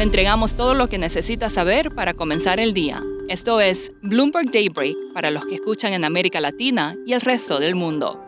Le 0.00 0.04
entregamos 0.04 0.54
todo 0.54 0.72
lo 0.72 0.88
que 0.88 0.96
necesita 0.96 1.50
saber 1.50 1.94
para 1.94 2.14
comenzar 2.14 2.58
el 2.58 2.72
día. 2.72 3.04
Esto 3.28 3.60
es 3.60 3.92
Bloomberg 4.00 4.50
Daybreak 4.50 4.96
para 5.12 5.30
los 5.30 5.44
que 5.44 5.56
escuchan 5.56 5.92
en 5.92 6.06
América 6.06 6.40
Latina 6.40 6.94
y 7.04 7.12
el 7.12 7.20
resto 7.20 7.60
del 7.60 7.74
mundo. 7.74 8.18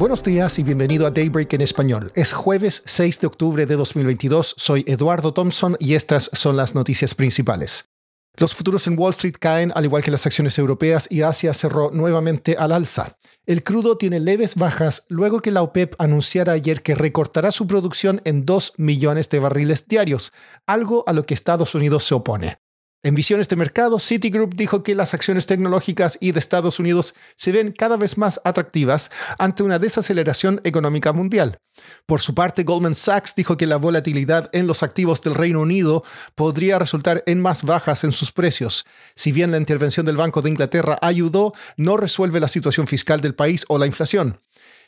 Buenos 0.00 0.24
días 0.24 0.58
y 0.58 0.64
bienvenido 0.64 1.06
a 1.06 1.12
Daybreak 1.12 1.52
en 1.52 1.60
español. 1.60 2.10
Es 2.16 2.32
jueves 2.32 2.82
6 2.86 3.20
de 3.20 3.28
octubre 3.28 3.66
de 3.66 3.76
2022. 3.76 4.52
Soy 4.56 4.84
Eduardo 4.88 5.32
Thompson 5.32 5.76
y 5.78 5.94
estas 5.94 6.28
son 6.32 6.56
las 6.56 6.74
noticias 6.74 7.14
principales. 7.14 7.93
Los 8.36 8.54
futuros 8.54 8.86
en 8.88 8.98
Wall 8.98 9.12
Street 9.12 9.36
caen, 9.38 9.72
al 9.76 9.84
igual 9.84 10.02
que 10.02 10.10
las 10.10 10.26
acciones 10.26 10.58
europeas, 10.58 11.06
y 11.08 11.22
Asia 11.22 11.54
cerró 11.54 11.92
nuevamente 11.92 12.56
al 12.58 12.72
alza. 12.72 13.16
El 13.46 13.62
crudo 13.62 13.96
tiene 13.96 14.18
leves 14.18 14.56
bajas 14.56 15.06
luego 15.08 15.40
que 15.40 15.52
la 15.52 15.62
OPEP 15.62 15.94
anunciara 15.98 16.52
ayer 16.52 16.82
que 16.82 16.96
recortará 16.96 17.52
su 17.52 17.68
producción 17.68 18.20
en 18.24 18.44
2 18.44 18.74
millones 18.78 19.28
de 19.28 19.38
barriles 19.38 19.86
diarios, 19.86 20.32
algo 20.66 21.04
a 21.06 21.12
lo 21.12 21.26
que 21.26 21.34
Estados 21.34 21.76
Unidos 21.76 22.04
se 22.04 22.14
opone. 22.14 22.63
En 23.04 23.14
visiones 23.14 23.50
de 23.50 23.56
mercado, 23.56 23.98
Citigroup 23.98 24.54
dijo 24.54 24.82
que 24.82 24.94
las 24.94 25.12
acciones 25.12 25.44
tecnológicas 25.44 26.16
y 26.22 26.32
de 26.32 26.40
Estados 26.40 26.78
Unidos 26.78 27.14
se 27.36 27.52
ven 27.52 27.70
cada 27.70 27.98
vez 27.98 28.16
más 28.16 28.40
atractivas 28.44 29.10
ante 29.38 29.62
una 29.62 29.78
desaceleración 29.78 30.62
económica 30.64 31.12
mundial. 31.12 31.58
Por 32.06 32.22
su 32.22 32.34
parte, 32.34 32.62
Goldman 32.62 32.94
Sachs 32.94 33.34
dijo 33.36 33.58
que 33.58 33.66
la 33.66 33.76
volatilidad 33.76 34.48
en 34.54 34.66
los 34.66 34.82
activos 34.82 35.20
del 35.20 35.34
Reino 35.34 35.60
Unido 35.60 36.02
podría 36.34 36.78
resultar 36.78 37.22
en 37.26 37.42
más 37.42 37.62
bajas 37.64 38.04
en 38.04 38.12
sus 38.12 38.32
precios. 38.32 38.86
Si 39.14 39.32
bien 39.32 39.50
la 39.50 39.58
intervención 39.58 40.06
del 40.06 40.16
Banco 40.16 40.40
de 40.40 40.48
Inglaterra 40.48 40.96
ayudó, 41.02 41.52
no 41.76 41.98
resuelve 41.98 42.40
la 42.40 42.48
situación 42.48 42.86
fiscal 42.86 43.20
del 43.20 43.34
país 43.34 43.66
o 43.68 43.76
la 43.76 43.84
inflación. 43.84 44.40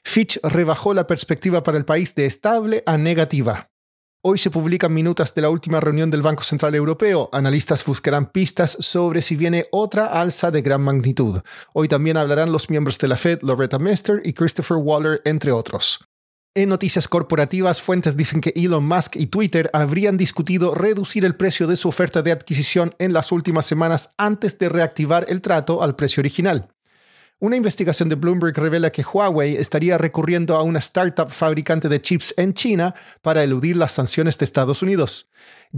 Fitch 0.04 0.40
rebajó 0.42 0.94
la 0.94 1.06
perspectiva 1.06 1.62
para 1.62 1.76
el 1.76 1.84
país 1.84 2.14
de 2.14 2.24
estable 2.24 2.82
a 2.86 2.96
negativa. 2.96 3.68
Hoy 4.28 4.38
se 4.38 4.50
publican 4.50 4.92
minutas 4.92 5.32
de 5.36 5.42
la 5.42 5.50
última 5.50 5.78
reunión 5.78 6.10
del 6.10 6.20
Banco 6.20 6.42
Central 6.42 6.74
Europeo. 6.74 7.28
Analistas 7.32 7.84
buscarán 7.84 8.26
pistas 8.26 8.76
sobre 8.80 9.22
si 9.22 9.36
viene 9.36 9.66
otra 9.70 10.06
alza 10.06 10.50
de 10.50 10.62
gran 10.62 10.82
magnitud. 10.82 11.42
Hoy 11.72 11.86
también 11.86 12.16
hablarán 12.16 12.50
los 12.50 12.68
miembros 12.68 12.98
de 12.98 13.06
la 13.06 13.16
Fed, 13.16 13.38
Loretta 13.42 13.78
Mester 13.78 14.20
y 14.24 14.32
Christopher 14.32 14.78
Waller, 14.78 15.22
entre 15.24 15.52
otros. 15.52 16.00
En 16.56 16.70
noticias 16.70 17.06
corporativas, 17.06 17.80
fuentes 17.80 18.16
dicen 18.16 18.40
que 18.40 18.52
Elon 18.56 18.84
Musk 18.84 19.14
y 19.14 19.28
Twitter 19.28 19.70
habrían 19.72 20.16
discutido 20.16 20.74
reducir 20.74 21.24
el 21.24 21.36
precio 21.36 21.68
de 21.68 21.76
su 21.76 21.88
oferta 21.88 22.22
de 22.22 22.32
adquisición 22.32 22.96
en 22.98 23.12
las 23.12 23.30
últimas 23.30 23.66
semanas 23.66 24.14
antes 24.18 24.58
de 24.58 24.68
reactivar 24.68 25.26
el 25.28 25.40
trato 25.40 25.84
al 25.84 25.94
precio 25.94 26.20
original. 26.20 26.68
Una 27.38 27.56
investigación 27.56 28.08
de 28.08 28.14
Bloomberg 28.14 28.58
revela 28.58 28.90
que 28.90 29.02
Huawei 29.02 29.56
estaría 29.56 29.98
recurriendo 29.98 30.56
a 30.56 30.62
una 30.62 30.78
startup 30.78 31.28
fabricante 31.28 31.90
de 31.90 32.00
chips 32.00 32.32
en 32.38 32.54
China 32.54 32.94
para 33.20 33.42
eludir 33.42 33.76
las 33.76 33.92
sanciones 33.92 34.38
de 34.38 34.46
Estados 34.46 34.80
Unidos. 34.80 35.28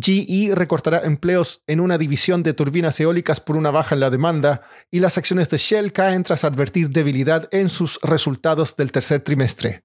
GE 0.00 0.52
recortará 0.54 1.00
empleos 1.00 1.64
en 1.66 1.80
una 1.80 1.98
división 1.98 2.44
de 2.44 2.54
turbinas 2.54 3.00
eólicas 3.00 3.40
por 3.40 3.56
una 3.56 3.72
baja 3.72 3.96
en 3.96 4.00
la 4.00 4.10
demanda 4.10 4.62
y 4.92 5.00
las 5.00 5.18
acciones 5.18 5.50
de 5.50 5.58
Shell 5.58 5.90
caen 5.90 6.22
tras 6.22 6.44
advertir 6.44 6.90
debilidad 6.90 7.48
en 7.50 7.68
sus 7.68 7.98
resultados 8.04 8.76
del 8.76 8.92
tercer 8.92 9.22
trimestre. 9.22 9.82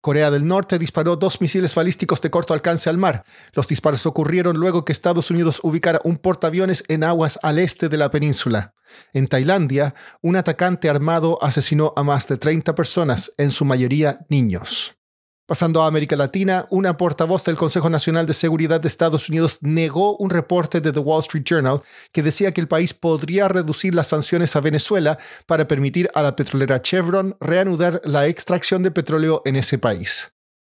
Corea 0.00 0.30
del 0.30 0.46
Norte 0.46 0.78
disparó 0.78 1.16
dos 1.16 1.40
misiles 1.40 1.74
balísticos 1.74 2.20
de 2.20 2.30
corto 2.30 2.54
alcance 2.54 2.88
al 2.88 2.98
mar. 2.98 3.24
Los 3.52 3.66
disparos 3.66 4.06
ocurrieron 4.06 4.58
luego 4.58 4.84
que 4.84 4.92
Estados 4.92 5.32
Unidos 5.32 5.58
ubicara 5.64 6.00
un 6.04 6.18
portaaviones 6.18 6.84
en 6.86 7.02
aguas 7.02 7.40
al 7.42 7.58
este 7.58 7.88
de 7.88 7.96
la 7.96 8.12
península. 8.12 8.75
En 9.12 9.28
Tailandia, 9.28 9.94
un 10.22 10.36
atacante 10.36 10.88
armado 10.88 11.38
asesinó 11.42 11.92
a 11.96 12.02
más 12.02 12.28
de 12.28 12.36
30 12.36 12.74
personas, 12.74 13.32
en 13.38 13.50
su 13.50 13.64
mayoría 13.64 14.20
niños. 14.28 14.96
Pasando 15.46 15.82
a 15.82 15.86
América 15.86 16.16
Latina, 16.16 16.66
una 16.70 16.96
portavoz 16.96 17.44
del 17.44 17.54
Consejo 17.54 17.88
Nacional 17.88 18.26
de 18.26 18.34
Seguridad 18.34 18.80
de 18.80 18.88
Estados 18.88 19.28
Unidos 19.28 19.58
negó 19.60 20.16
un 20.16 20.28
reporte 20.28 20.80
de 20.80 20.92
The 20.92 20.98
Wall 20.98 21.20
Street 21.20 21.44
Journal 21.44 21.82
que 22.10 22.24
decía 22.24 22.50
que 22.50 22.60
el 22.60 22.66
país 22.66 22.92
podría 22.92 23.46
reducir 23.46 23.94
las 23.94 24.08
sanciones 24.08 24.56
a 24.56 24.60
Venezuela 24.60 25.18
para 25.46 25.68
permitir 25.68 26.10
a 26.14 26.22
la 26.22 26.34
petrolera 26.34 26.82
Chevron 26.82 27.36
reanudar 27.38 28.00
la 28.02 28.26
extracción 28.26 28.82
de 28.82 28.90
petróleo 28.90 29.42
en 29.44 29.54
ese 29.54 29.78
país. 29.78 30.35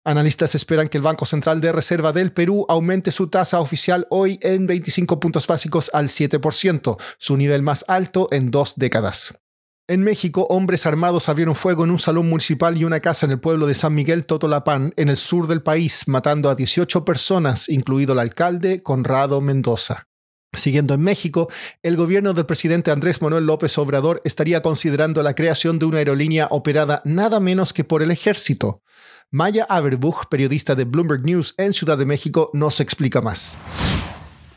Analistas 0.09 0.55
esperan 0.55 0.89
que 0.89 0.97
el 0.97 1.03
Banco 1.03 1.27
Central 1.27 1.61
de 1.61 1.71
Reserva 1.71 2.13
del 2.15 2.33
Perú 2.33 2.65
aumente 2.71 3.13
su 3.13 3.29
tasa 3.29 3.61
oficial 3.61 4.07
hoy 4.09 4.39
en 4.41 4.67
25 4.67 5.21
puntos 5.21 5.47
básicos 5.47 5.91
al 5.93 6.09
7%, 6.09 6.97
su 7.19 7.37
nivel 7.37 7.63
más 7.63 7.85
alto 7.89 8.27
en 8.33 8.51
dos 8.51 8.77
décadas. 8.77 9.39
En 9.87 10.03
México, 10.03 10.47
hombres 10.49 10.87
armados 10.87 11.29
abrieron 11.29 11.55
fuego 11.55 11.85
en 11.85 11.91
un 11.91 11.99
salón 11.99 12.27
municipal 12.27 12.79
y 12.79 12.85
una 12.85 13.01
casa 13.01 13.27
en 13.27 13.33
el 13.33 13.41
pueblo 13.41 13.67
de 13.67 13.75
San 13.75 13.93
Miguel 13.93 14.25
Totolapán, 14.25 14.95
en 14.97 15.11
el 15.11 15.19
sur 15.19 15.47
del 15.47 15.63
país, 15.63 16.09
matando 16.09 16.49
a 16.49 16.55
18 16.55 17.05
personas, 17.05 17.69
incluido 17.69 18.15
el 18.15 18.21
alcalde 18.21 18.83
Conrado 18.83 19.43
Mendoza. 19.43 20.08
Siguiendo 20.55 20.95
en 20.95 21.03
México, 21.03 21.49
el 21.83 21.97
gobierno 21.97 22.33
del 22.33 22.47
presidente 22.47 22.91
Andrés 22.91 23.21
Manuel 23.21 23.45
López 23.45 23.77
Obrador 23.77 24.23
estaría 24.25 24.63
considerando 24.63 25.23
la 25.23 25.35
creación 25.35 25.79
de 25.79 25.85
una 25.85 25.99
aerolínea 25.99 26.49
operada 26.51 27.03
nada 27.05 27.39
menos 27.39 27.73
que 27.73 27.85
por 27.85 28.03
el 28.03 28.11
ejército. 28.11 28.83
Maya 29.31 29.67
Averbuch, 29.69 30.27
periodista 30.31 30.75
de 30.75 30.85
Bloomberg 30.85 31.23
News 31.23 31.55
en 31.59 31.75
Ciudad 31.75 31.99
de 31.99 32.07
México, 32.07 32.51
nos 32.55 32.81
explica 32.81 33.21
más. 33.21 33.59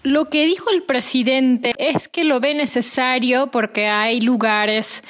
Lo 0.03 0.29
que 0.29 0.46
dijo 0.46 0.69
el 0.72 0.84
presidente 0.84 1.74
es 1.78 2.08
que 2.08 2.23
lo 2.23 2.40
ve 2.40 2.56
necesario 2.56 3.52
porque 3.52 3.88
hay 3.88 4.22
lugares 4.22 5.03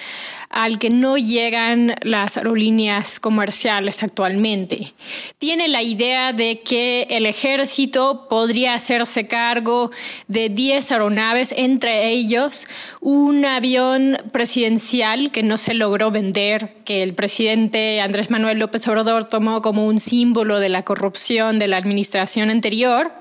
al 0.52 0.80
que 0.80 0.90
no 0.90 1.18
llegan 1.18 1.96
las 2.02 2.38
aerolíneas 2.38 3.20
comerciales 3.20 4.04
actualmente. 4.04 4.94
Tiene 5.38 5.68
la 5.68 5.82
idea 5.82 6.32
de 6.32 6.62
que 6.62 7.04
el 7.04 7.26
ejército 7.26 8.28
podría 8.30 8.74
hacerse 8.74 9.28
cargo 9.28 9.92
de 10.28 10.50
10 10.50 10.92
aeronaves, 10.92 11.54
entre 11.56 12.10
ellos 12.10 12.68
un 13.00 13.46
avión 13.46 14.18
presidencial 14.32 15.32
que 15.32 15.44
no 15.44 15.58
se 15.58 15.74
logró 15.74 16.12
vender, 16.12 16.76
que 16.86 17.04
el 17.04 17.14
presidente 17.14 18.02
Andrés 18.02 18.30
Manuel 18.30 18.60
López 18.60 18.88
Obrador 18.88 19.28
tomó 19.28 19.62
como 19.62 19.86
un 19.86 20.00
símbolo 20.00 20.60
de 20.60 20.70
la 20.70 20.84
corrupción 20.84 21.60
de 21.60 21.68
la 21.68 21.78
administración 21.78 22.50
anterior, 22.50 23.12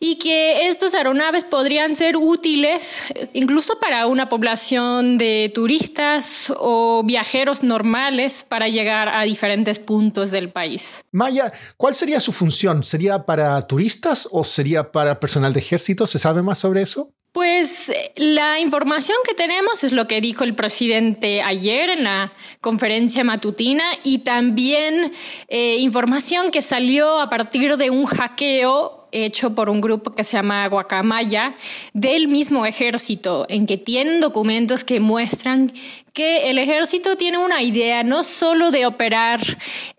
y 0.00 0.16
que 0.16 0.66
estos 0.66 0.94
aeronaves 0.94 1.44
podrían 1.44 1.94
ser 1.94 2.16
útiles 2.16 3.02
incluso 3.32 3.78
para 3.78 4.06
una 4.06 4.28
población 4.28 5.18
de 5.18 5.50
turistas 5.54 6.51
o 6.58 7.02
viajeros 7.04 7.62
normales 7.62 8.44
para 8.48 8.68
llegar 8.68 9.08
a 9.08 9.22
diferentes 9.22 9.78
puntos 9.78 10.30
del 10.30 10.50
país. 10.50 11.04
Maya, 11.12 11.52
¿cuál 11.76 11.94
sería 11.94 12.20
su 12.20 12.32
función? 12.32 12.84
¿Sería 12.84 13.24
para 13.24 13.60
turistas 13.62 14.28
o 14.30 14.44
sería 14.44 14.92
para 14.92 15.20
personal 15.20 15.52
de 15.52 15.60
ejército? 15.60 16.06
¿Se 16.06 16.18
sabe 16.18 16.42
más 16.42 16.58
sobre 16.58 16.82
eso? 16.82 17.12
Pues 17.32 17.90
la 18.16 18.60
información 18.60 19.16
que 19.26 19.32
tenemos 19.32 19.84
es 19.84 19.92
lo 19.92 20.06
que 20.06 20.20
dijo 20.20 20.44
el 20.44 20.54
presidente 20.54 21.40
ayer 21.40 21.88
en 21.88 22.04
la 22.04 22.34
conferencia 22.60 23.24
matutina 23.24 23.84
y 24.04 24.18
también 24.18 25.12
eh, 25.48 25.78
información 25.78 26.50
que 26.50 26.60
salió 26.60 27.18
a 27.18 27.30
partir 27.30 27.78
de 27.78 27.88
un 27.88 28.04
hackeo 28.04 29.08
hecho 29.12 29.54
por 29.54 29.70
un 29.70 29.80
grupo 29.80 30.10
que 30.10 30.24
se 30.24 30.36
llama 30.36 30.66
Guacamaya 30.68 31.54
del 31.92 32.28
mismo 32.28 32.66
ejército, 32.66 33.46
en 33.48 33.66
que 33.66 33.76
tienen 33.78 34.20
documentos 34.20 34.84
que 34.84 35.00
muestran 35.00 35.72
que 36.12 36.50
el 36.50 36.58
ejército 36.58 37.16
tiene 37.16 37.38
una 37.38 37.62
idea 37.62 38.02
no 38.02 38.22
solo 38.22 38.70
de 38.70 38.84
operar 38.84 39.40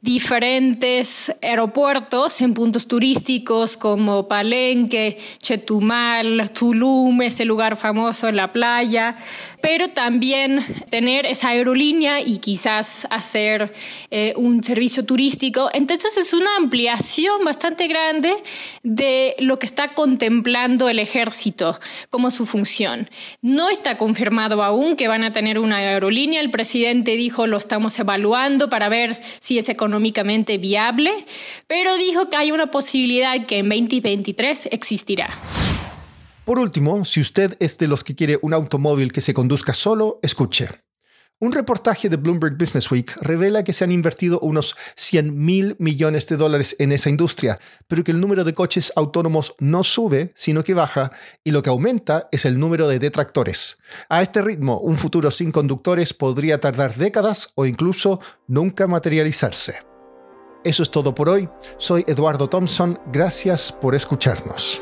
diferentes 0.02 1.34
aeropuertos 1.42 2.40
en 2.42 2.54
puntos 2.54 2.88
turísticos 2.88 3.78
como 3.78 4.28
Palenque, 4.28 5.18
Chetumal, 5.40 6.52
Tulum, 6.52 7.22
ese 7.24 7.46
lugar 7.46 7.78
famoso 7.78 8.28
en 8.28 8.36
la 8.36 8.52
playa, 8.52 9.16
pero 9.62 9.90
también 9.90 10.64
tener 10.92 11.26
esa 11.26 11.50
aerolínea 11.50 12.22
y 12.22 12.38
quizás 12.38 13.08
hacer 13.10 13.74
eh, 14.12 14.34
un 14.36 14.62
servicio 14.62 15.06
turístico. 15.06 15.70
Entonces 15.74 16.16
es 16.18 16.34
una 16.34 16.58
ampliación 16.58 17.44
bastante 17.44 17.88
grande 17.88 18.36
de 18.84 19.36
lo 19.40 19.58
que 19.58 19.66
está 19.66 19.96
contemplando 19.96 20.90
el 20.90 21.00
ejército 21.00 21.80
como 22.12 22.30
su 22.30 22.46
función. 22.46 23.10
No 23.42 23.70
está 23.70 23.98
confirmado 23.98 24.62
aún 24.62 24.96
que 24.96 25.08
van 25.08 25.24
a 25.24 25.32
tener 25.32 25.58
una 25.58 25.78
aerolínea 25.78 26.03
aerolínea. 26.04 26.42
El 26.42 26.52
presidente 26.52 27.16
dijo 27.16 27.48
lo 27.48 27.58
estamos 27.58 27.98
evaluando 28.00 28.70
para 28.70 28.90
ver 28.90 29.20
si 29.40 29.58
es 29.58 29.70
económicamente 29.70 30.58
viable, 30.58 31.26
pero 31.68 31.98
dijo 31.98 32.30
que 32.30 32.36
hay 32.36 32.52
una 32.52 32.68
posibilidad 32.68 33.46
que 33.46 33.60
en 33.60 33.70
2023 33.70 34.70
existirá. 34.72 35.30
Por 36.46 36.60
último, 36.60 37.06
si 37.06 37.22
usted 37.22 37.56
es 37.60 37.78
de 37.78 37.88
los 37.88 38.04
que 38.04 38.16
quiere 38.16 38.38
un 38.42 38.54
automóvil 38.54 39.12
que 39.14 39.22
se 39.22 39.34
conduzca 39.34 39.74
solo, 39.74 40.20
escuche. 40.22 40.68
Un 41.40 41.52
reportaje 41.52 42.08
de 42.08 42.16
Bloomberg 42.16 42.58
Business 42.58 42.90
Week 42.90 43.12
revela 43.20 43.64
que 43.64 43.74
se 43.74 43.84
han 43.84 43.92
invertido 43.92 44.40
unos 44.40 44.76
100 44.96 45.38
mil 45.38 45.76
millones 45.78 46.26
de 46.28 46.38
dólares 46.38 46.76
en 46.80 46.92
esa 46.94 47.10
industria, 47.10 47.60
pero 47.88 48.04
que 48.04 48.12
el 48.12 48.22
número 48.22 48.46
de 48.46 48.54
coches 48.54 48.94
autónomos 48.96 49.54
no 49.60 49.84
sube, 49.84 50.32
sino 50.36 50.64
que 50.64 50.74
baja, 50.74 51.12
y 51.44 51.52
lo 51.52 51.62
que 51.62 51.70
aumenta 51.70 52.30
es 52.32 52.46
el 52.46 52.58
número 52.58 52.88
de 52.88 53.00
detractores. 53.00 53.78
A 54.08 54.22
este 54.22 54.42
ritmo, 54.42 54.80
un 54.80 54.98
futuro 54.98 55.32
sin 55.32 55.52
conductores 55.52 56.14
podría 56.14 56.62
tardar 56.62 56.96
décadas 56.96 57.52
o 57.56 57.66
incluso 57.66 58.22
nunca 58.48 58.88
materializarse. 58.88 59.82
Eso 60.64 60.82
es 60.84 60.92
todo 60.92 61.14
por 61.14 61.28
hoy. 61.28 61.50
Soy 61.78 62.06
Eduardo 62.08 62.48
Thompson. 62.48 63.00
Gracias 63.12 63.72
por 63.72 63.96
escucharnos. 63.96 64.82